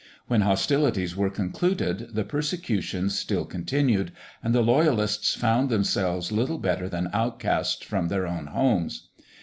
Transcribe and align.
When 0.25 0.41
hostilities 0.41 1.15
were 1.15 1.29
concluded, 1.29 2.15
the 2.15 2.23
persecutions 2.23 3.19
still 3.19 3.45
continued, 3.45 4.11
and 4.41 4.51
the 4.51 4.63
Loyalists 4.63 5.35
found 5.35 5.69
themselves 5.69 6.31
little 6.31 6.57
better 6.57 6.89
than 6.89 7.11
outcasts 7.13 7.85
from 7.85 8.07
their 8.07 8.25
own 8.25 8.47
homes. 8.47 9.09